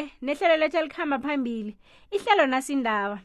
ke 0.00 0.08
nehlelo 0.24 0.56
lethu 0.56 0.76
elikhamba 0.78 1.18
phambili 1.24 1.72
ihlelo 2.16 2.44
nasindaba 2.46 3.18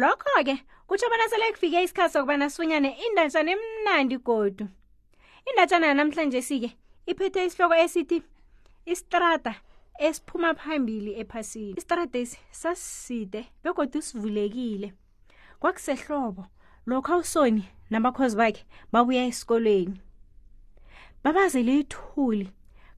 lokho-ke 0.00 0.54
kutsho 0.88 1.06
bona 1.12 1.26
sele 1.30 1.46
kufike 1.54 1.78
isikhathi 1.86 2.12
sokubana 2.14 2.46
sifunyane 2.50 2.90
indatshana 3.06 3.50
emnandi 3.56 4.16
godu 4.28 4.64
indatshana 5.48 5.86
yanamhlanje 5.90 6.40
sike 6.48 6.70
iphethe 7.10 7.40
isihloko 7.46 7.74
esithi 7.84 8.18
istrata 8.92 9.52
esiphuma 10.06 10.50
phambili 10.62 11.10
ephasini 11.22 11.74
istrata 11.80 12.16
esi 12.24 12.38
sasiside 12.60 13.40
begodwa 13.62 14.00
sivulekile 14.08 14.88
kwakusehlobo 15.60 16.42
lokhu 16.90 17.14
usoni 17.22 17.64
nabakhozi 17.92 18.36
bakhe 18.40 18.62
babuya 18.92 19.22
esikolweni 19.30 19.96
babazele 21.24 21.72
ithuli 21.82 22.46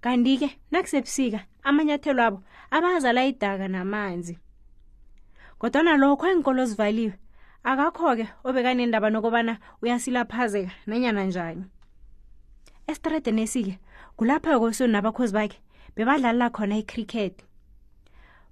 kanti-ke 0.05 0.49
nakusebusika 0.75 1.41
amanyathelo 1.69 2.23
abo 2.27 2.39
abazala 2.77 3.23
idaka 3.31 3.67
namanzi 3.71 4.35
kodwana 5.61 5.95
lokho 5.95 6.27
iy'nkolo 6.31 6.63
zivaliwe 6.71 7.15
akakho-ke 7.71 8.27
obekanendaba 8.47 9.09
nokobana 9.15 9.55
uyasilaphazeka 9.83 10.73
nanyana 10.89 11.23
njani 11.31 11.65
esitradenesi-ke 12.91 13.75
kulapha 14.19 14.59
kosoni 14.59 14.93
nabakhozi 14.93 15.35
bakhe 15.39 15.59
bebadlalela 15.95 16.51
khona 16.51 16.83
icricket 16.83 17.35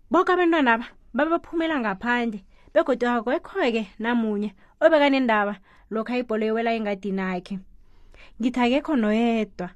boke 0.07 0.31
abantwanaba 0.31 0.87
babaphumela 1.17 1.77
ngaphandle 1.83 2.47
begodwa 2.73 3.11
akekho-ke 3.27 3.83
namunye 3.99 4.51
obekanendaba 4.85 5.55
lokho 5.91 6.13
ayibholo 6.15 6.45
ewela 6.47 6.71
engadini 6.79 7.25
akhe 7.35 7.55
ngithi 8.39 8.61
akekho 8.65 8.95
noyedwa 9.03 9.69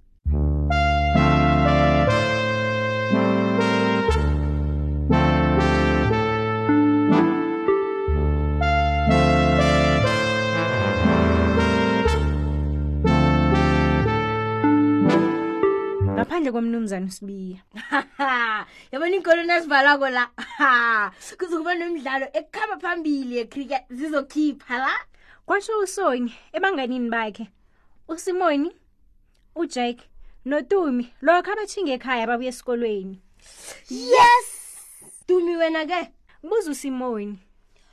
ngaphandle 16.45 16.53
komnumzana 16.53 17.07
usibiya 17.09 17.59
yabona 18.93 19.17
iinkolo 19.17 19.43
nazivalwako 19.49 20.09
la 20.17 20.25
kuzokuba 21.39 21.73
nomdlalo 21.81 22.27
ekukhamba 22.39 22.77
phambili 22.85 23.33
yekrike 23.41 23.79
zizokhipha 23.97 24.75
la 24.85 24.93
kwasho 25.47 25.73
usonye 25.85 26.33
ebanganini 26.57 27.09
bakhe 27.15 27.45
usimoni 28.13 28.71
ujake 29.61 30.05
notumi 30.49 31.05
lokho 31.25 31.51
abatshinge 31.55 31.93
ekhaya 31.97 32.27
babuya 32.29 32.51
esikolweni 32.53 33.17
yes 34.13 34.49
tumi 35.27 35.55
wena 35.61 35.83
ke 35.89 36.01
buza 36.45 36.69
usimoni 36.73 37.39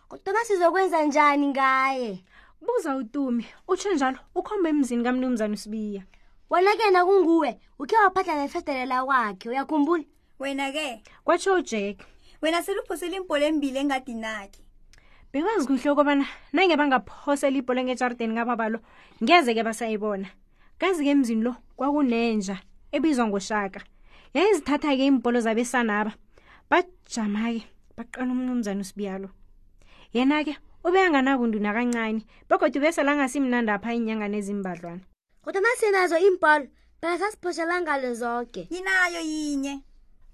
kodwaba 0.10 0.42
sizokwenza 0.44 1.00
njani 1.08 1.48
ngaye 1.56 2.20
buza 2.66 2.90
utumi 3.00 3.46
utsho 3.68 3.94
njalo 3.96 4.20
ukhomba 4.36 4.68
emzini 4.70 5.04
kamnumzana 5.04 5.54
usibiya 5.56 6.04
wena-ke 6.52 6.84
nakunguwe 6.92 7.56
ukhe 7.80 7.96
waphahla 7.96 8.44
nefestere 8.44 8.84
lakwakhe 8.86 9.48
uyakhumbula 9.50 10.04
wena-ke 10.40 11.00
kwatsho 11.24 11.54
ujake 11.56 12.04
wena 12.44 12.60
seluphosela 12.64 13.16
imbholo 13.24 13.44
embili 13.48 13.80
engadini 13.80 14.28
akhe 14.28 14.60
bekwazi 15.32 15.64
kuhle 15.68 15.90
ukobana 15.96 16.26
nange 16.52 16.76
bangaphosela 16.76 17.56
ibholo 17.56 17.80
ngejardeni 17.88 18.36
kababalo 18.36 18.78
ngeze-ke 19.24 19.64
basayibona 19.64 20.28
kazi-ke 20.76 21.10
emzini 21.16 21.40
lo 21.42 21.54
kwakunenja 21.80 22.56
ebizwa 22.92 23.32
ngoshaka 23.32 23.80
yayizithatha-ke 24.36 25.04
iimpolo 25.08 25.40
zabesanaba 25.40 26.12
bajama-ke 26.68 27.64
baqala 27.96 28.28
umnumzana 28.36 28.84
usibiyalo 28.84 29.32
yena-ke 30.12 30.60
ube 30.84 31.00
anganabundu 31.00 31.64
nakancane 31.64 32.28
begodwa 32.52 32.76
ubeselangasimnandapha 32.84 33.90
iinyanga 33.96 34.28
nezimbadlwana 34.28 35.08
kodwana 35.46 35.70
sinazo 35.82 36.16
iimbholo 36.24 36.66
phela 37.02 37.16
sasiphoshelangalo 37.22 38.10
zoke 38.22 38.62
inayo 38.80 39.22
yinye 39.32 39.74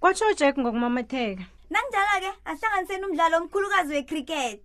kwatsho 0.02 0.26
ujack 0.32 0.56
ngokumamatheka 0.62 1.44
nanginjala-ke 1.72 2.30
asihlanganiseni 2.50 3.04
umdlalo 3.08 3.36
omkhulukazi 3.40 3.92
wecricket 3.98 4.60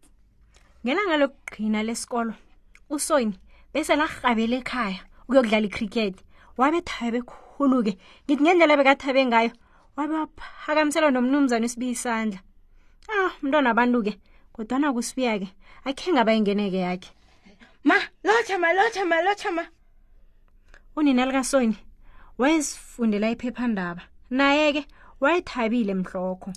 ngelanga 0.84 1.16
lokugqina 1.22 1.78
lesikolo 1.88 2.32
usoni 2.96 3.36
bese 3.72 3.92
larhabele 4.00 4.56
ekhaya 4.62 5.00
ukuyokudlala 5.24 5.66
icricket 5.70 6.16
wabe 6.60 6.78
thabe 6.90 7.20
khulu-ke 7.30 7.92
ngithi 8.26 8.40
ngendlela 8.42 8.74
bekathabe 8.80 9.22
ngayo 9.30 9.50
wabe 9.96 10.12
waphakamiselwa 10.20 11.10
nomnumzane 11.14 11.64
usibiy 11.70 11.94
isandla 11.96 12.38
a 13.12 13.14
ah, 13.14 13.32
mntwana 13.42 13.68
abantu-ke 13.70 14.12
kodwana 14.54 14.86
kusibiya-ke 14.96 15.48
akhe 15.88 16.08
ngaba 16.14 16.30
yingeneke 16.34 16.80
yakhe 16.86 17.10
ma 17.88 17.96
lotha 18.26 18.56
ma 18.62 18.68
lotha 18.78 19.02
ma 19.12 19.18
lotha 19.28 19.50
ma 19.58 19.64
unina 20.96 21.26
likasoni 21.26 21.76
wayezifundela 22.38 23.30
iphephandaba 23.30 24.02
naye-ke 24.30 24.86
wayethabile 25.20 25.94
mhlokho 25.94 26.52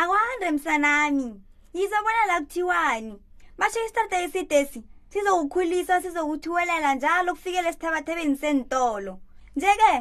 akwande 0.00 0.50
msanami 0.50 1.42
yizobona 1.74 2.26
la 2.26 2.40
kuthiwani 2.40 3.18
bashe 3.58 3.84
isitarta 3.84 4.22
esidesi 4.24 4.82
sizokukhulisa 5.10 6.02
sizokuthuwelela 6.02 6.94
njalo 6.94 7.32
kufikela 7.34 7.68
esithabathebeni 7.68 8.36
sentolo 8.36 9.18
nje-ke 9.56 9.92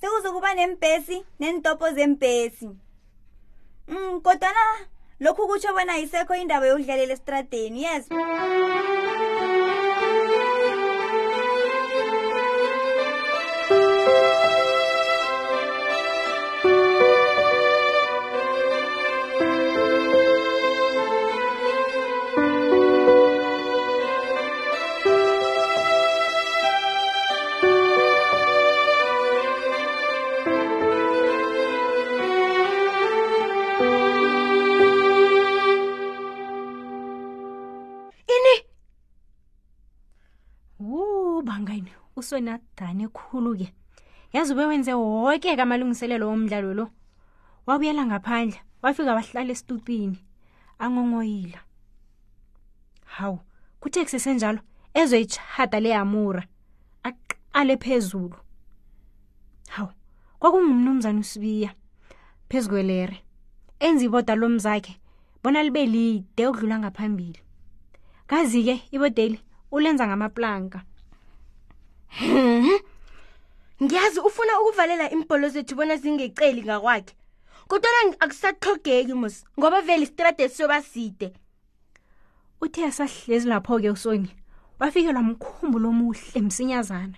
sekuzokuba 0.00 0.54
nembhesi 0.54 1.24
nentopo 1.40 1.90
zembhesi 1.90 2.66
um 2.66 2.76
mm, 3.98 4.20
kodwana 4.20 4.64
lokhu 5.20 5.48
kutsho 5.48 5.72
bona 5.74 5.96
yisekho 5.96 6.34
indaba 6.34 6.66
yokudlalela 6.66 7.12
esitradeni 7.12 7.82
yezo 7.84 8.14
usoni 42.28 42.50
adane 42.54 43.06
khulu-ke 43.16 43.68
yazi 44.34 44.52
ube 44.54 44.64
wenze 44.70 44.92
woke 45.00 45.50
kamalungiselelo 45.58 46.24
womdlalo 46.30 46.70
lo 46.78 46.84
wabuyela 47.68 48.02
ngaphandle 48.10 48.58
wafika 48.84 49.12
wahlala 49.16 49.52
esitupini 49.54 50.18
angongoyila 50.84 51.60
hawu 53.16 53.38
kuthe 53.80 54.00
kusesenjalo 54.04 54.60
ezoyitshada 55.00 55.78
leyamura 55.84 56.42
aqale 57.08 57.74
phezulu 57.84 58.36
hawu 59.74 59.92
kwakungumnumzana 60.40 61.18
usibiya 61.24 61.70
phezu 62.48 62.68
kwelere 62.72 63.16
enza 63.86 64.02
iboda 64.06 64.34
lomzakhe 64.40 64.94
bona 65.42 65.60
libe 65.66 65.82
lide 65.94 66.42
okudlula 66.48 66.76
ngaphambili 66.82 67.40
kazi 68.30 68.60
ke 68.66 68.74
ibodeli 68.94 69.38
ulenza 69.72 70.04
ngamaplanka 70.08 70.80
ngiyazi 73.82 74.20
ufuna 74.20 74.60
ukuvalela 74.60 75.10
impolo 75.10 75.48
zethu 75.52 75.74
bona 75.76 75.96
zingeceli 75.96 76.62
ngakwakhe 76.64 77.14
kodwana 77.68 78.16
akusathogeki 78.20 79.14
mos 79.14 79.44
ngoba 79.58 79.80
vele 79.80 80.02
isitrade 80.04 80.48
siyoba 80.48 80.82
side 80.82 81.32
uthe 82.60 82.80
asahlezi 82.88 83.48
lapho-ke 83.48 83.90
usonye 83.90 84.32
wafikelwa 84.80 85.22
mkhumbulo 85.22 85.88
omuhle 85.88 86.40
msinyazana 86.40 87.16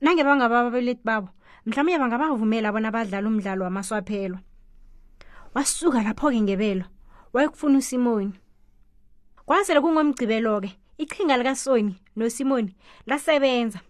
nange 0.00 0.24
bangaba 0.24 0.60
ababelethi 0.60 1.04
babo 1.04 1.28
mhlawumbe 1.66 1.98
bangabavumela 1.98 2.72
bona 2.72 2.90
badlale 2.90 3.26
umdlalo 3.28 3.64
wamaswaphelo 3.64 4.38
wasuka 5.54 6.02
lapho-ke 6.02 6.40
ngebelo 6.40 6.84
wayekufuna 7.32 7.78
usimoni 7.78 8.34
kwasele 9.46 9.80
kungomgcibelo-ke 9.80 10.70
iqhinga 10.98 11.36
likasoni 11.36 12.00
nosimoni 12.16 12.74
lasebenza 13.06 13.80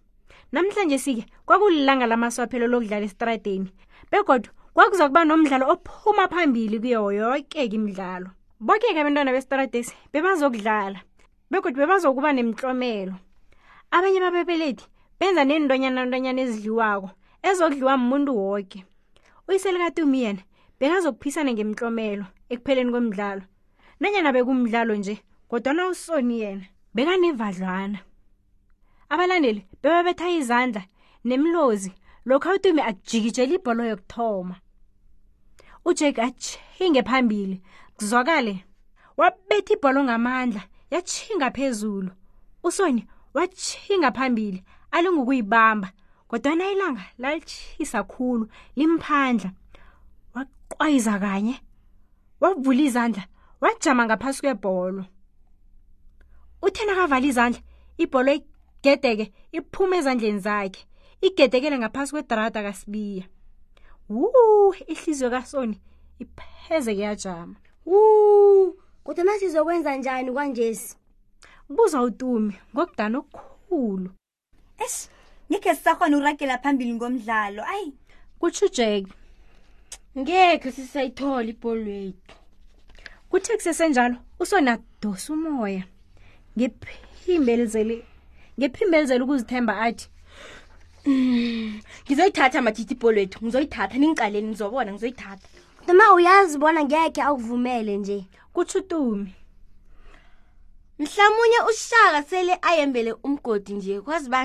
namhlanje 0.52 0.98
sike 0.98 1.24
kwakulilanga 1.46 2.06
lamaswaphelo 2.08 2.66
lokudlala 2.72 3.04
esitrateni 3.04 3.68
begodwa 4.10 4.50
kwakuza 4.74 5.06
kuba 5.12 5.22
nomdlalo 5.28 5.64
ophuma 5.68 6.24
phambili 6.32 6.80
kuyo 6.80 7.12
yonke-ke 7.20 7.76
imidlalo 7.76 8.28
bokeke 8.64 9.00
abantwana 9.00 9.30
besitratesi 9.36 9.92
bebazokudlala 10.12 10.98
begodwa 11.52 11.84
bebazokuba 11.84 12.30
nemtlomelo 12.32 13.14
abanye 13.92 14.18
bababeleti 14.24 14.84
benza 15.20 15.42
nendonyanandonyana 15.44 16.40
ezidliwako 16.44 17.08
ezokudliwa 17.48 17.94
mmuntu 18.00 18.32
woke 18.40 18.78
uyiselikatumi 19.48 20.18
yena 20.24 20.42
bekazokuphisana 20.80 21.50
ngemtlomelo 21.52 22.24
ekupheleni 22.52 22.90
komdlalo 22.94 23.44
nanyana 24.00 24.30
bekumdlalo 24.32 24.92
nje 24.96 25.14
kodwana 25.50 25.82
usoni 25.92 26.34
yena 26.40 26.64
bekanevadlwana 26.96 28.00
abalandeli 29.14 29.62
bebabetha 29.82 30.28
izandla 30.38 30.82
nemlozi 31.30 31.90
lokho 32.28 32.50
utumi 32.58 32.80
ajikijela 32.90 33.54
ibholo 33.56 33.82
yokuthoma 33.90 34.56
ujake 35.88 36.20
atshinge 36.28 37.02
phambili 37.08 37.56
kuzwakale 37.96 38.54
wabetha 39.16 39.72
ibholo 39.74 40.00
ngamandla 40.04 40.62
yatshinga 40.92 41.48
phezulu 41.56 42.10
usoni 42.66 43.02
watshinga 43.34 44.10
phambili 44.12 44.64
alingukuyibamba 44.90 45.88
kodwana 46.28 46.66
ilanga 46.74 47.04
lalitshisa 47.18 48.02
khulu 48.04 48.48
limphandla 48.76 49.50
waqwayiza 50.34 51.18
kanye 51.18 51.54
wavula 52.40 52.82
izandla 52.82 53.24
wajama 53.60 54.02
ngaphasi 54.04 54.40
kwebholo 54.42 55.04
uthena 56.62 56.94
kavala 56.98 57.26
izandla 57.26 57.60
ibholo 58.02 58.32
gedeke 58.84 59.26
iphume 59.56 59.96
ezandleni 60.02 60.40
zakhe 60.44 60.82
igedekele 61.26 61.76
ngaphansi 61.80 62.10
kwedrada 62.14 62.60
kasibiya 62.66 63.24
wu 64.12 64.28
ihliziyo 64.92 65.28
kasoni 65.34 65.76
iphezeke 66.22 67.02
yajama 67.08 67.56
wu 67.90 68.00
kodwa 69.04 69.24
masizokwenza 69.24 69.96
njani 69.96 70.32
kwanjesi 70.32 70.96
buza 71.76 71.98
utumi 72.06 72.52
ngokudana 72.72 73.16
okukhulu 73.22 74.10
es 74.84 74.94
ngekhe 75.48 75.72
sisakhona 75.74 76.16
uragela 76.20 76.56
phambili 76.62 76.92
ngomdlalo 76.98 77.62
ayi 77.72 77.88
kutshujeke 78.40 79.12
ngekhe 80.20 80.68
sisayithola 80.76 81.48
ibholo 81.52 81.90
yethu 82.04 82.34
kuthe 83.30 83.52
kusesenjalo 83.58 84.16
usonadosa 84.42 85.28
umoya 85.34 85.82
ngephimbe 86.56 87.50
elizelei 87.56 88.02
ngephimbelezela 88.58 89.24
ukuzithemba 89.24 89.80
athi 89.80 90.08
ngizoyithatha 92.06 92.58
mm. 92.58 92.62
amatiti 92.66 92.92
ibholwethu 92.94 93.38
ngizoyithatha 93.44 93.96
ningicaleni 93.98 94.48
ngizobona 94.48 94.90
ngizoyithatha 94.92 95.46
noma 95.86 96.04
uyazi 96.16 96.56
bona 96.62 96.80
ngekhe 96.86 97.20
akuvumele 97.28 97.92
nje 98.00 98.18
kutsho 98.54 98.78
utumi 98.80 99.30
mhlamunye 101.00 101.58
ushaka 101.70 102.20
sele 102.28 102.52
ayembele 102.68 103.12
umgodi 103.26 103.72
nje 103.74 103.94
kwazi 104.00 104.28
ba 104.32 104.40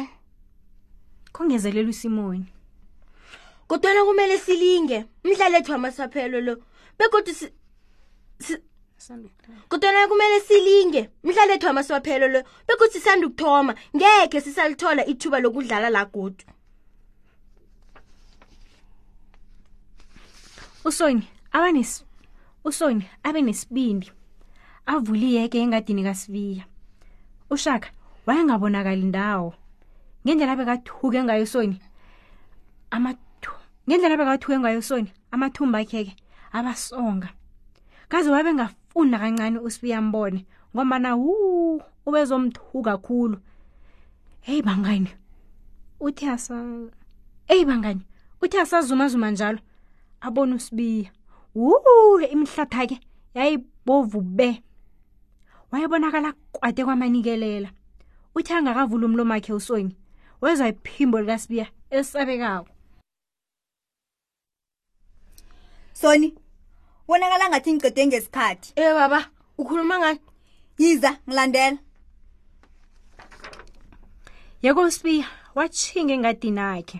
kungezelela 1.33 1.89
usimoni 1.89 2.45
kodwana 3.67 4.01
kumele 4.07 4.35
silinge 4.39 5.05
umdlalethu 5.25 5.71
wamasaphelo 5.71 6.37
lo 6.47 6.53
begodwa 6.97 7.33
kudona 9.69 10.07
kumele 10.11 10.39
silinge 10.47 11.09
mhlale 11.23 11.53
ethoma 11.55 11.83
siwaphelo 11.83 12.27
loyo 12.27 12.43
bekuthi 12.67 12.99
sisanda 12.99 13.27
ukuthoma 13.27 13.71
ngekhe 13.95 14.39
sisalithola 14.41 15.05
ithuba 15.11 15.39
lokudlala 15.43 15.89
la 15.89 16.03
godu 16.13 16.43
usonye 20.87 21.23
abanesi 21.55 22.03
usonye 22.67 23.07
abe 23.27 23.39
nesibindi 23.41 24.07
avuliyeke 24.91 25.57
engadini 25.63 26.03
kasibiya 26.03 26.63
ushaka 27.53 27.87
wayengabonakali 28.27 29.05
ndawo 29.11 29.53
ngendlela 30.25 30.53
bekathuke 30.59 31.19
ngayo 31.23 31.43
usonye 31.47 31.79
ngendlela 33.87 34.15
bekathuke 34.19 34.57
ngayo 34.59 34.77
usonye 34.83 35.11
amathumba 35.31 35.77
akhe-ke 35.83 36.13
abasonga 36.57 37.29
kaze 38.11 38.29
wabe 38.31 38.53
ngaf 38.53 38.73
ufuna 38.95 39.19
kancane 39.19 39.59
usibuya 39.59 39.97
ambone 39.97 40.45
ngomana 40.75 41.11
hu 41.11 41.81
ubezomthu 42.05 42.81
kakhulu 42.81 43.37
heyi 44.41 44.61
bangani 44.61 45.09
uthi 45.99 46.25
eyi 47.47 47.65
bangani 47.65 48.01
uthi 48.41 48.57
asazumazuma 48.57 49.31
njalo 49.31 49.59
abone 50.21 50.53
usibiya 50.55 51.11
wu 51.55 51.73
imihlatha 52.33 52.87
ke 52.87 52.99
yayibovu 53.33 54.21
be 54.21 54.63
wayebonakala 55.71 56.33
kwade 56.51 56.83
kwamanikelela 56.85 57.69
uthi 58.35 58.53
angakavula 58.53 59.05
umlomakhe 59.05 59.53
usoni 59.53 59.95
wezwa 60.41 60.67
iphimbo 60.67 61.21
likasibiya 61.21 61.67
esabekako 61.89 62.67
soni 65.93 66.35
bonakala 67.09 67.49
ngathi 67.49 67.69
ngicede 67.73 68.03
ngesikhathi 68.07 68.67
e 68.83 68.93
baba 68.97 69.19
ukhuluma 69.61 69.95
ngani 70.01 70.21
yiza 70.81 71.11
ngilandela 71.25 71.77
yekomspia 74.63 75.25
watshinga 75.57 76.13
engadini 76.15 76.59
akhe 76.73 76.97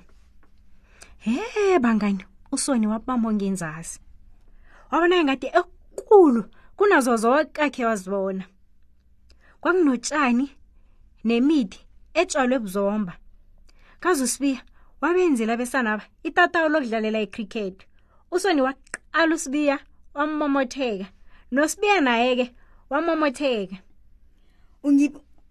he 1.26 1.38
eh, 1.62 1.78
bangani 1.86 2.24
usoni 2.56 2.86
wabamba 2.92 3.28
ongenzasi 3.30 3.96
wabona 4.92 5.16
ngathi 5.26 5.48
ekukulu 5.60 6.42
kunazo 6.78 7.14
zokakhe 7.24 7.84
wazibona 7.90 8.46
kwakunotshani 9.62 10.46
nemithi 11.28 11.80
etshalwe 12.20 12.58
buzomba 12.64 13.14
kazusibiya 14.02 14.62
wabenzela 15.02 15.54
abesanaba 15.54 16.04
itatawu 16.28 16.68
lokudlalela 16.74 17.20
icricket 17.28 17.76
usoni 18.36 18.62
waqala 18.66 19.36
usibiya 19.38 19.78
wamomotheka 20.14 21.06
nosibiya 21.52 22.02
naye-ke 22.02 22.52
wamomotheka 22.90 23.76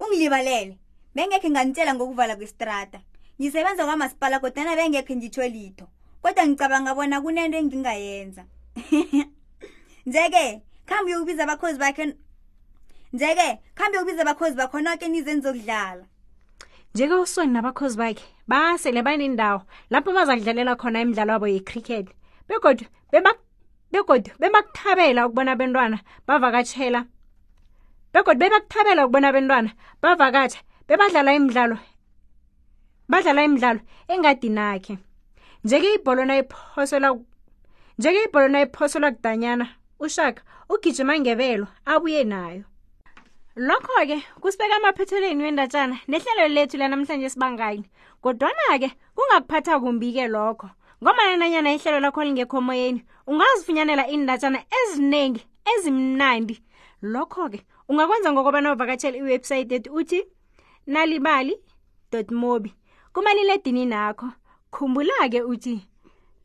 ungilibalele 0.01 0.79
bengekhe 1.15 1.49
nganitshela 1.51 1.95
ngokuvala 1.95 2.37
kwestrata 2.37 2.99
ngisebenza 3.39 3.87
kwamasipala 3.87 4.37
kodana 4.43 4.75
bengekhe 4.79 5.15
ngitsho 5.17 5.45
litho 5.51 5.87
kodwa 6.23 6.45
ngicabanga 6.47 6.93
bona 6.95 7.17
kunento 7.23 7.57
engingayenza 7.63 8.43
njeke 10.07 10.45
khambi 10.87 11.11
yokubiza 11.13 11.43
abakhozi 11.47 11.79
bakhe 11.83 12.05
njeke 13.13 13.49
khambi 13.77 13.95
yokubiza 13.97 14.23
abakhozi 14.23 14.57
bakhona 14.59 14.97
ke 15.01 15.07
nizeni 15.09 15.41
zokudlala 15.43 16.05
njeke 16.95 17.15
usoni 17.15 17.53
nabakhozi 17.53 17.97
bakhe 17.99 18.25
basele 18.49 19.03
banendawo 19.07 19.63
lapho 19.91 20.11
bazakudlalela 20.13 20.75
khona 20.79 21.01
imidlalo 21.03 21.33
wabo 21.33 21.47
yecricket 21.47 22.07
begodwa 22.49 22.87
bebak 23.13 23.39
begodi 23.93 24.31
bemakuthabela 24.41 25.27
ukubona 25.27 25.51
abentwana 25.55 25.97
bavakatshela 26.27 27.01
begodi 28.13 28.39
bebakuthabela 28.43 29.03
ukubona 29.05 29.29
abentwana 29.31 29.71
bavakatsha 30.03 30.61
bebadlala 30.89 31.31
imidlalo 31.39 31.77
badlala 33.11 33.41
imidlalo 33.49 33.81
engadini 34.13 34.61
akhe 34.73 34.95
njeke 35.65 35.89
ibholo 35.97 36.23
nayiphoselwa 36.29 39.11
kudanyana 39.13 39.67
ushaka 40.05 40.41
ugijima 40.69 41.15
ngebelo 41.19 41.67
abuye 41.89 42.25
nayo 42.25 42.65
lokho-ke 43.59 44.19
kusibeka 44.41 44.77
amaphethelweni 44.79 45.43
wendatshana 45.45 45.97
nehlelo 46.09 46.49
lethu 46.55 46.77
lanamhlanje 46.79 47.27
esibangani 47.27 47.85
kodwana-ke 48.23 48.89
kungakuphatha 49.17 49.75
kumbi-ke 49.83 50.25
lokho 50.31 50.69
ngomana 51.03 51.37
nanyana 51.37 51.73
ihlelo 51.75 52.01
lakho 52.05 52.21
lingekhomoyeni 52.27 53.01
ungazifunyanela 53.31 54.05
iindatshana 54.13 54.61
eziningi 54.81 55.43
ezimnandi 55.73 56.57
lokho-ke 57.13 57.59
ungakwenza 57.91 58.29
ngokobana 58.33 58.69
uvakatshela 58.75 59.17
iwebhsayithi 59.21 59.75
ethi 59.79 59.91
uthi 59.99 60.21
nalibali 60.93 61.55
mobi 62.41 62.71
kumaliledini 63.15 63.85
nakho 63.93 64.27
khumbula-ke 64.75 65.41
uthi 65.53 65.75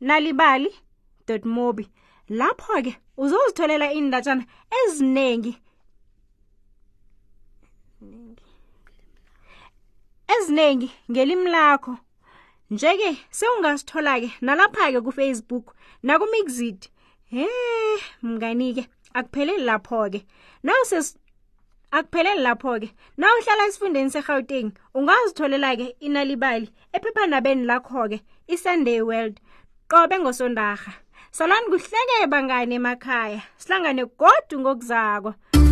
nalibali 0.06 0.70
mobi 1.56 1.84
lapho-ke 2.38 2.92
uzozitholela 3.22 3.86
iindatshana 3.96 4.44
eziningi 4.80 5.54
eziningi 10.34 10.88
ngelimi 11.10 11.50
lakho 11.56 11.94
Njeke 12.74 13.14
sewungasithola 13.36 14.14
ke 14.22 14.28
nalapha 14.42 14.86
ke 14.94 14.98
ku 15.06 15.10
Facebook 15.14 15.66
naku 16.02 16.26
Mixit. 16.26 16.88
He 17.30 17.46
mngani 18.26 18.68
ke 18.78 18.82
akupheleli 19.14 19.62
lapho 19.62 20.00
ke. 20.10 20.20
Nawuse 20.66 21.14
akupheleli 21.94 22.42
lapho 22.42 22.72
ke. 22.82 22.88
Nawuhlala 23.22 23.68
esifundeni 23.70 24.10
seGauteng 24.10 24.74
ungazitholela 24.98 25.70
ke 25.78 25.86
inalibali 26.02 26.66
ephephandabeni 26.92 27.62
lakho 27.62 28.10
ke 28.10 28.18
iSunday 28.50 28.98
World 29.06 29.38
qobe 29.90 30.16
ngosondarha. 30.22 30.94
Salani 31.30 31.70
kuhleke 31.70 32.26
bangane 32.32 32.74
emakhaya 32.80 33.40
sihlangane 33.56 34.04
godu 34.18 34.56
ngokuzako. 34.62 35.63